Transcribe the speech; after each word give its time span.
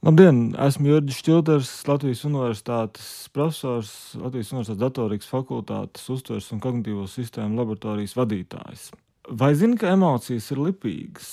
Labdien! 0.00 0.54
Esmu 0.56 0.88
Jurģis 0.88 1.18
Čilters, 1.20 1.70
Latvijas 1.84 2.22
Universitātes 2.24 3.08
profesors, 3.36 3.90
Latvijas 4.16 4.48
Universitātes 4.54 4.78
datorikas 4.80 5.28
fakultātes 5.28 6.06
uztveres 6.14 6.46
un 6.54 6.62
kognitīvo 6.64 7.04
sistēmu 7.04 7.60
laboratorijas 7.60 8.16
vadītājs. 8.16 8.86
Vai 9.28 9.50
zini, 9.60 9.76
ka 9.76 9.90
emocijas 9.92 10.46
ir 10.54 10.62
lipīgas? 10.64 11.28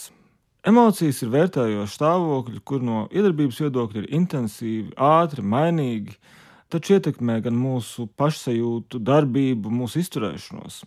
Emocijas 0.67 1.23
ir 1.23 1.31
vērtējoši 1.37 1.95
stāvokļi, 1.95 2.59
kur 2.67 2.83
no 2.83 3.05
iedarbības 3.07 3.61
viedokļa 3.63 4.03
ir 4.03 4.11
intensīvi, 4.19 4.91
ātri, 4.99 5.47
mainīgi, 5.55 6.19
taču 6.67 6.97
ietekmē 6.97 7.39
gan 7.47 7.55
mūsu 7.55 8.09
pašsajūtu, 8.19 8.99
darbību, 8.99 9.71
mūsu 9.79 10.03
izturēšanos, 10.03 10.83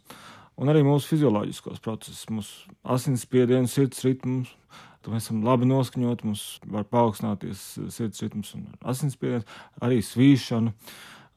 un 0.60 0.68
arī 0.68 0.84
mūsu 0.84 1.14
fizioloģiskos 1.14 1.80
procesus, 1.80 2.28
mūsu 2.28 2.76
asinsspiedienu, 2.84 3.72
sirds 3.72 4.04
ritmus 4.04 4.52
Tad 5.00 5.14
mēs 5.14 5.28
esam 5.28 5.44
labi 5.46 5.68
noskaņoti, 5.70 6.28
mums 6.28 6.44
var 6.68 6.84
paaugstināties 6.92 7.62
eh, 7.80 7.88
sirds 7.94 8.20
ritms 8.24 8.52
un 8.58 8.66
asinsspiediens, 8.92 9.48
arī 9.80 10.02
svīšana 10.04 10.74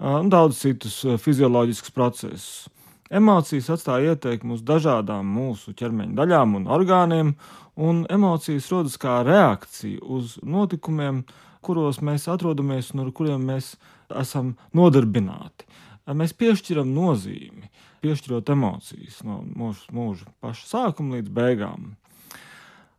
un 0.03 0.31
daudz 0.31 0.59
citus 0.65 0.99
eh, 1.07 1.19
fizioloģiskus 1.21 1.95
procesus. 1.95 2.47
Emocijas 3.13 3.69
atstāja 3.75 4.15
ietekmi 4.15 4.55
uz 4.55 4.63
dažādām 4.65 5.27
mūsu 5.35 5.75
ķermeņa 5.77 6.17
daļām 6.17 6.57
un 6.57 6.67
orgāniem, 6.71 7.33
un 7.77 8.03
emocijas 8.11 8.71
rodas 8.73 8.97
kā 8.99 9.19
reakcija 9.27 10.01
uz 10.01 10.39
notikumiem, 10.41 11.21
kuros 11.63 12.01
mēs 12.03 12.27
atrodamies 12.31 12.91
un 12.93 13.05
ar 13.05 13.11
kuriem 13.15 13.45
mēs 13.47 13.75
esam 14.19 14.55
nodarbināti. 14.75 15.67
Mēs 16.11 16.33
piešķiram 16.35 16.89
nozīmi, 16.91 17.69
piešķirot 18.03 18.49
emocijas 18.51 19.21
no 19.23 19.39
mūsu 19.45 19.93
mūža 19.95 20.27
paša 20.43 20.65
sākuma 20.73 21.19
līdz 21.19 21.31
beigām. 21.31 21.93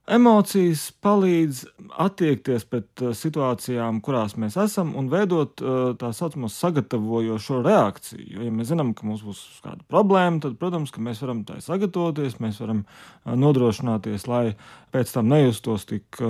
Emocijas 0.05 0.91
palīdz 1.01 1.63
attiekties 2.05 2.67
pret 2.69 3.01
uh, 3.01 3.15
situācijām, 3.17 4.03
kurās 4.05 4.35
mēs 4.37 4.59
esam, 4.61 4.91
un 5.01 5.07
veidot 5.09 5.63
uh, 5.65 5.95
tā 5.97 6.11
saucamo 6.13 6.51
sagatavojošo 6.53 7.63
reakciju. 7.65 8.27
Jo, 8.35 8.43
ja 8.45 8.53
mēs 8.53 8.69
zinām, 8.69 8.93
ka 8.93 9.09
mums 9.09 9.23
būs 9.25 9.41
kāda 9.65 9.81
problēma, 9.89 10.43
tad, 10.45 10.59
protams, 10.61 10.93
mēs 11.01 11.25
varam 11.25 11.41
tai 11.49 11.57
sagatavoties, 11.65 12.37
mēs 12.45 12.61
varam 12.61 12.85
uh, 12.85 13.33
nodrošināties, 13.33 14.29
lai 14.29 14.45
pēc 14.93 15.17
tam 15.17 15.33
nejustos 15.33 15.89
tik 15.89 16.21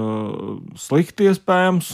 slikti 0.80 1.26
iespējams. 1.28 1.90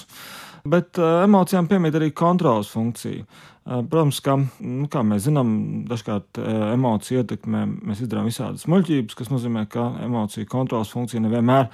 Bet 0.71 0.99
emocijām 1.01 1.69
piemīt 1.71 1.97
arī 1.99 2.11
kontrols 2.17 2.71
funkcija. 2.75 3.25
Protams, 3.71 4.19
ka, 4.25 4.37
nu, 4.67 4.87
kā 4.91 5.03
mēs 5.07 5.27
zinām, 5.29 5.51
dažkārt 5.89 6.41
emociju 6.43 7.21
ietekmē 7.23 7.65
mēs 7.91 8.01
izdarām 8.05 8.27
visādas 8.27 8.67
muļķības, 8.71 9.19
kas 9.19 9.31
nozīmē, 9.31 9.67
ka 9.71 9.85
emociju 10.07 10.49
kontrolas 10.51 10.91
funkcija 10.95 11.23
nevienmēr 11.23 11.69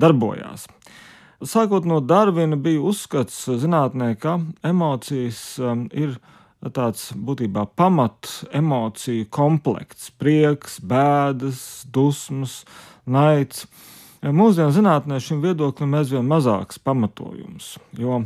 darbojās. 0.00 0.68
Sākot 1.44 1.84
no 1.84 1.98
Darvina, 2.00 2.56
bija 2.56 2.80
uzskats 2.86 3.42
zinātnē, 3.60 4.14
ka 4.20 4.38
emocijas 4.64 5.42
ir 5.92 6.14
tāds 6.72 7.10
būtībā 7.12 7.66
pamat 7.76 8.30
emociju 8.54 9.26
komplekts- 9.34 10.12
prieks, 10.20 10.78
bēdas, 10.80 11.84
dusmas, 11.92 12.62
naids. 13.04 13.66
Mūsdienu 14.24 14.72
zinātnē 14.72 15.18
šim 15.20 15.42
viedoklim 15.44 15.92
aizvien 15.98 16.24
mazāks 16.24 16.78
pamatojums, 16.80 17.74
jo 17.98 18.22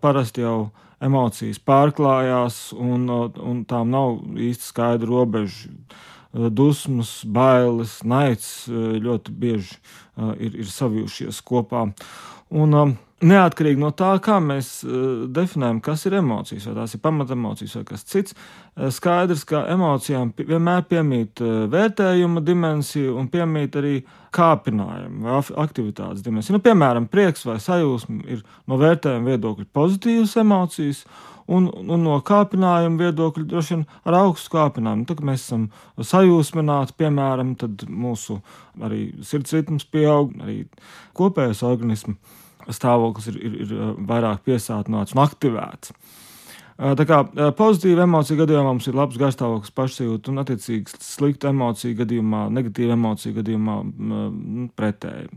parasti 0.00 0.40
jau 0.40 0.70
emocijas 1.04 1.60
pārklājās, 1.60 2.70
un, 2.72 3.04
un 3.10 3.60
tām 3.68 3.92
nav 3.92 4.22
īsti 4.40 4.70
skaidra 4.70 5.10
robeža. 5.10 5.68
Dusmas, 6.30 7.24
bailes, 7.26 7.98
naids 8.06 8.68
ļoti 8.70 9.32
bieži 9.34 9.76
ir, 10.38 10.60
ir 10.62 10.68
savijušies 10.70 11.40
kopā. 11.42 11.88
Un, 12.54 12.76
Neatkarīgi 13.20 13.76
no 13.76 13.90
tā, 13.92 14.14
kā 14.24 14.38
mēs 14.40 14.78
uh, 14.86 15.26
definējam, 15.28 15.82
kas 15.84 16.06
ir 16.08 16.14
emocijas, 16.22 16.64
vai 16.70 16.78
tās 16.78 16.94
ir 16.96 17.02
pamatemocijas 17.04 17.74
vai 17.76 17.82
kas 17.90 18.06
cits, 18.08 18.32
uh, 18.32 18.86
skaidrs, 18.96 19.42
ka 19.48 19.66
emocijām 19.74 20.30
vienmēr 20.38 20.86
piemīt 20.88 21.42
uh, 21.44 21.66
vērtējuma 21.68 22.40
dimensija 22.46 23.12
un 23.20 23.28
piemīt 23.28 23.76
arī 23.76 23.92
kāpinājuma 24.32 25.36
vai 25.36 25.42
aktivitātes 25.66 26.24
dimensija. 26.24 26.56
Nu, 26.56 26.62
piemēram, 26.64 27.10
prieks 27.12 27.44
vai 27.44 27.58
sajūsma 27.60 28.24
ir 28.24 28.40
no 28.64 28.80
vērtējuma 28.80 29.34
viedokļa 29.34 29.68
pozitīvas 29.76 30.38
emocijas. 30.40 31.04
Un, 31.50 31.64
un 31.66 32.04
no 32.06 32.16
kāpinājuma 32.22 33.08
viedokļa 33.08 33.48
droši 33.50 33.74
vien 33.74 33.80
ar 34.06 34.20
augstu 34.20 34.52
kāpinājumu. 34.52 35.02
Tad, 35.08 35.18
kad 35.18 35.26
mēs 35.26 35.48
esam 35.48 35.64
sajūsmināti, 35.98 36.94
piemēram, 37.02 37.56
tad 37.58 37.82
mūsu 37.90 38.38
arī 38.78 39.08
sirds 39.26 39.56
ritms 39.58 39.88
pieaug, 39.90 40.36
arī 40.44 40.62
kopējais 41.18 41.64
organisms 41.66 42.38
stāvoklis 42.76 43.30
ir, 43.32 43.38
ir, 43.40 43.58
ir 43.64 43.76
uh, 43.76 43.92
vairāk 44.10 44.44
piesātināts 44.46 45.16
un 45.16 45.22
aktivēts. 45.24 45.94
Uh, 46.80 46.94
tā 46.96 47.04
kā 47.08 47.20
uh, 47.24 47.50
pozitīva 47.56 48.06
emocija 48.06 48.40
gadījumā 48.40 48.70
mums 48.70 48.88
ir 48.88 48.96
labs 48.96 49.18
garstāvoklis, 49.20 49.74
pašsajūta 49.76 50.32
un, 50.32 50.42
attiecīgi, 50.44 51.00
slikta 51.04 51.52
emocija 51.52 51.98
gadījumā, 51.98 52.46
negatīva 52.56 52.96
emocija 52.96 53.36
gadījumā 53.40 53.76
nu, 53.84 54.68
pretēji. 54.78 55.28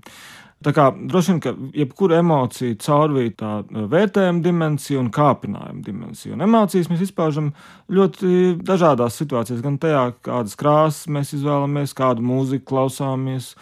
Tā 0.63 0.74
kā 0.75 0.88
droši 0.96 1.31
vien, 1.31 1.40
ka 1.44 1.53
jebkura 1.75 2.19
emocija 2.22 2.78
caurvīja 2.84 3.35
tā 3.40 3.51
vērtējuma 3.91 4.44
dimensija 4.46 5.01
un 5.01 5.12
kāpinājuma 5.13 5.84
dimensija. 5.85 6.35
Un 6.35 6.46
emocijas 6.46 6.90
mēs 6.91 7.06
izpaužam 7.07 7.51
ļoti 7.94 8.57
dažādās 8.63 9.19
situācijās, 9.19 9.63
gan 9.66 9.79
tajā, 9.81 10.07
kādas 10.25 10.57
krāsas 10.59 11.09
mēs 11.12 11.34
izvēlamies, 11.38 11.96
kādu 11.97 12.25
mūziku 12.25 12.68
klausāmies, 12.74 13.53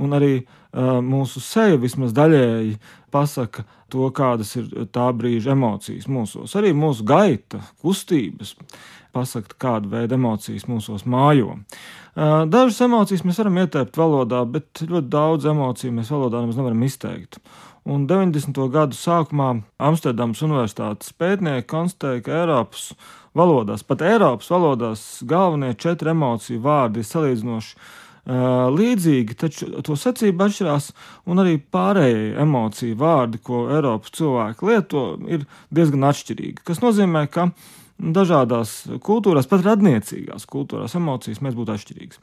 un 0.00 0.16
arī 0.16 0.32
uh, 0.40 0.98
mūsu 1.04 1.42
seja 1.44 1.80
vismaz 1.80 2.14
daļēji 2.16 2.78
pasaka 3.10 3.66
to, 3.90 4.06
kādas 4.14 4.54
ir 4.60 4.70
tā 4.94 5.08
brīža 5.16 5.54
emocijas 5.56 6.08
mūsos. 6.10 6.54
Arī 6.58 6.72
mūsu 6.76 7.06
gaita, 7.08 7.62
kustības 7.82 8.54
pasaka, 9.12 9.56
kāda 9.60 9.90
veida 9.92 10.16
emocijas 10.18 10.66
mūsos 10.70 11.06
mājo. 11.08 11.58
Dažas 12.16 12.80
emocijas 12.84 13.22
mēs 13.26 13.38
varam 13.40 13.60
ieteikt 13.62 13.98
valodā, 14.00 14.42
bet 14.48 14.82
ļoti 14.82 15.10
daudz 15.12 15.46
emociju 15.50 15.94
mēs 15.98 16.10
valodā 16.12 16.42
nemaz 16.42 16.58
nevaram 16.58 16.82
izteikt. 16.86 17.38
Un 17.90 18.04
90. 18.10 18.58
gadu 18.74 18.98
sākumā 18.98 19.54
Amsterdamas 19.80 20.42
Universitātes 20.44 21.14
pētnieki 21.16 21.68
konstatēja, 21.70 22.26
ka 22.26 22.36
Eiropas 22.42 22.90
valodās, 23.36 23.86
pat 23.86 24.02
Eiropas 24.04 24.50
valodās, 24.52 25.06
galvenie 25.24 25.72
četri 25.80 26.12
emociju 26.12 26.60
vārdi 26.66 27.00
ir 27.00 27.08
salīdzinoši 27.08 27.98
līdzīgi, 28.76 29.34
taču 29.40 29.70
to 29.86 29.96
secība 29.96 30.44
atšķirās, 30.46 30.90
un 31.32 31.40
arī 31.40 31.56
pārējie 31.72 32.34
emociju 32.44 32.98
vārdi, 33.00 33.40
ko 33.42 33.62
Eiropas 33.72 34.12
cilvēki 34.18 34.68
lieto, 34.68 35.04
ir 35.26 35.46
diezgan 35.72 36.04
atšķirīgi. 36.10 36.60
Tas 36.68 36.82
nozīmē, 36.84 37.24
ka 37.32 37.48
dažādās 38.00 38.72
kultūrās, 39.04 39.48
pat 39.50 39.64
radniecīgās 39.66 40.46
kultūrās, 40.50 40.94
emocijas 40.96 41.42
mēs 41.44 41.56
būtu 41.58 41.74
atšķirīgas. 41.74 42.20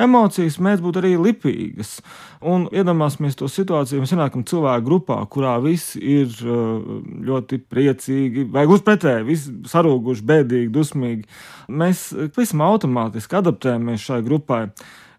Emocijas 0.00 0.56
mēs 0.64 0.80
būtu 0.84 1.02
arī 1.02 1.12
lipīgas. 1.20 1.98
Un 2.40 2.66
iedomāsimies 2.72 3.36
to 3.36 3.48
situāciju, 3.52 4.00
mēs 4.04 4.14
ienākam 4.16 4.46
cilvēku 4.48 4.86
grupā, 4.86 5.18
kurā 5.32 5.58
visi 5.62 6.00
ir 6.00 6.32
ļoti 6.40 7.60
priecīgi, 7.70 8.46
vai 8.54 8.64
gluži 8.70 8.86
pretēji, 8.86 9.28
visi 9.28 9.54
sarūguši, 9.70 10.26
bēdīgi, 10.32 10.72
dusmīgi. 10.74 11.28
Mēs 11.68 12.08
pavisam 12.34 12.64
automātiski 12.66 13.40
adaptējamies 13.42 14.08
šai 14.08 14.22
grupai 14.26 14.64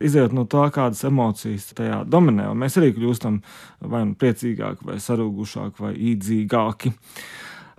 izējot 0.02 0.34
no 0.36 0.48
tā, 0.50 0.66
kādas 0.74 1.04
emocijas 1.08 1.70
tajā 1.78 2.02
dominē. 2.10 2.50
Un 2.52 2.60
mēs 2.64 2.78
arī 2.82 2.92
kļūstam 2.96 3.40
vai 3.92 4.04
nu 4.10 4.18
priecīgāki, 4.20 4.88
vai 4.90 4.98
sarūgušāki, 5.04 5.86
vai 5.86 5.94
īdzīgāki. 6.12 6.94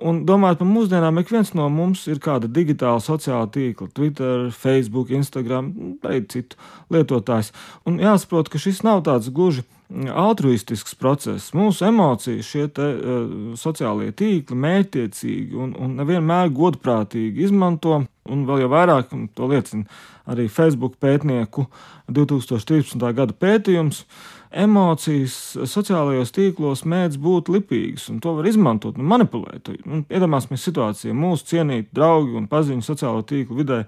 Un 0.02 0.22
domājot 0.26 0.60
par 0.62 0.68
mūsdienām, 0.68 1.20
ik 1.20 1.30
viens 1.30 1.52
no 1.54 1.68
mums 1.72 2.06
ir 2.10 2.18
kāda 2.22 2.48
digitāla 2.50 3.02
sociāla 3.02 3.46
tīkla, 3.54 3.90
Twitter, 3.94 4.48
Facebook, 4.54 5.12
Instagram, 5.14 5.70
arī 6.02 6.24
citu 6.32 6.58
lietotājs. 6.92 7.52
Un 7.86 8.00
jāsaprot, 8.02 8.50
ka 8.50 8.60
šis 8.62 8.82
nav 8.86 9.04
tāds 9.06 9.30
gluži 9.34 9.64
altruistisks 9.92 10.94
process. 10.98 11.52
Mūsu 11.56 11.86
emocijas, 11.88 12.48
šie 12.48 12.66
te, 12.74 12.88
uh, 12.96 13.34
sociālie 13.60 14.12
tīkli, 14.16 14.56
mērķiecīgi 14.64 15.58
un, 15.58 15.75
un 15.76 15.96
nevienmēr 16.00 16.52
godprātīgi 16.56 17.46
izmanto, 17.46 18.00
un 18.32 18.44
vēl 18.49 18.64
jau 18.64 18.72
vairāk, 18.72 19.12
to 19.37 19.50
liecina 19.50 19.84
arī 20.31 20.49
Facebook 20.52 20.96
pētnieku 21.02 21.66
2013. 22.12 23.02
gada 23.16 23.34
pētījums. 23.37 24.04
Emocijas 24.52 25.34
sociālajos 25.70 26.32
tīklos 26.37 26.82
mēdz 26.88 27.16
būt 27.22 27.49
lipīgas, 27.54 28.08
un 28.12 28.19
to 28.20 28.34
var 28.37 28.49
izmantot 28.50 28.99
un 29.00 29.08
manipulēt. 29.08 29.70
Un 29.88 30.02
iedomāsimies 30.12 30.66
situāciju, 30.69 31.14
mūsu 31.16 31.49
cienīti 31.54 31.88
draugi 31.96 32.37
un 32.37 32.49
paziņu 32.50 32.84
sociālo 32.84 33.25
tīklu 33.28 33.62
vidē 33.62 33.78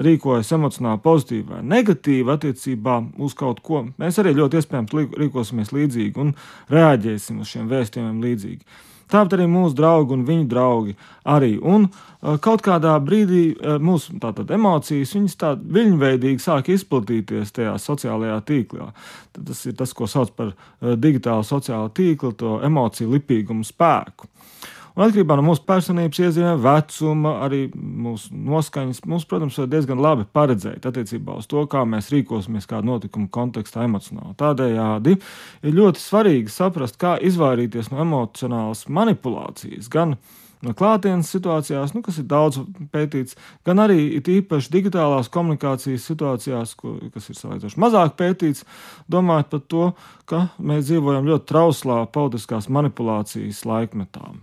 rīkojas 0.00 0.52
emocionāli 0.56 1.00
pozitīvi 1.04 1.46
vai 1.54 1.62
negatīvi 1.72 2.34
attiecībā 2.34 2.98
uz 3.24 3.36
kaut 3.38 3.64
ko. 3.64 3.86
Mēs 4.00 4.20
arī 4.20 4.34
ļoti 4.36 4.60
iespējams 4.60 4.94
rīkosimies 5.24 5.72
līdzīgi 5.76 6.20
un 6.20 6.34
reaģēsim 6.72 7.40
uz 7.40 7.54
šiem 7.54 7.72
vēstījumiem 7.72 8.22
līdzīgi. 8.26 8.80
Tāpat 9.10 9.36
arī 9.36 9.48
mūsu 9.50 9.74
draugi 9.78 10.14
un 10.16 10.24
viņu 10.28 10.46
draugi 10.50 10.94
arī. 11.28 11.56
Un 11.58 11.88
uh, 11.88 12.36
kaut 12.42 12.62
kādā 12.66 12.94
brīdī 13.02 13.42
uh, 13.52 13.78
mūsu 13.82 14.16
tātad, 14.22 14.50
emocijas 14.54 15.14
viņas 15.16 15.38
tā 15.40 15.54
viļņveidīgi 15.58 16.42
sāk 16.42 16.70
izplatīties 16.74 17.54
tajā 17.56 17.76
sociālajā 17.82 18.38
tīklā. 18.48 18.90
Tad 19.34 19.50
tas 19.50 19.64
ir 19.66 19.76
tas, 19.78 19.94
ko 19.96 20.08
sauc 20.10 20.34
par 20.38 20.52
uh, 20.54 20.94
digitālu 20.94 21.46
sociālo 21.46 21.90
tīklu, 21.96 22.34
to 22.38 22.58
emociju 22.66 23.10
lipīgumu 23.16 23.66
spēku. 23.66 24.30
Un 24.96 25.04
atkarībā 25.06 25.36
no 25.38 25.44
mūsu 25.46 25.62
personības 25.68 26.18
iezīmēm, 26.24 26.58
vecuma, 26.64 27.36
arī 27.46 27.62
mūsu 27.74 28.34
noskaņas, 28.34 29.04
mums, 29.10 29.26
protams, 29.30 29.58
ir 29.60 29.70
diezgan 29.70 30.02
labi 30.02 30.26
paredzēt 30.34 30.88
attiecībā 30.90 31.38
uz 31.38 31.46
to, 31.50 31.62
kā 31.70 31.84
mēs 31.86 32.10
rīkosimies 32.14 32.66
kādu 32.70 32.90
notikumu 32.90 33.30
kontekstā 33.32 33.86
emocionāli. 33.86 34.34
Tādējādi 34.40 35.16
ir 35.16 35.78
ļoti 35.78 36.02
svarīgi 36.02 36.52
saprast, 36.52 36.98
kā 37.00 37.14
izvairīties 37.30 37.92
no 37.94 38.02
emocionālas 38.02 38.88
manipulācijas. 38.90 39.88
Gan 39.92 40.16
no 40.66 40.74
klātienes 40.76 41.30
situācijās, 41.32 41.94
nu, 41.94 42.02
kas 42.04 42.18
ir 42.20 42.26
daudz 42.30 42.60
pētīts, 42.92 43.38
gan 43.66 43.80
arī 43.86 44.18
īpaši 44.18 44.74
digitālās 44.74 45.30
komunikācijas 45.32 46.10
situācijās, 46.10 46.74
ko, 46.76 46.98
kas 47.14 47.30
ir 47.30 47.38
salīdzinoši 47.38 47.80
mazāk 47.80 48.18
pētīts, 48.20 48.66
domājot 49.10 49.50
par 49.54 49.64
to, 49.72 49.88
ka 50.28 50.44
mēs 50.58 50.86
dzīvojam 50.90 51.30
ļoti 51.30 51.50
trauslā 51.54 52.04
politiskās 52.12 52.68
manipulācijas 52.72 53.64
laikmetā. 53.68 54.34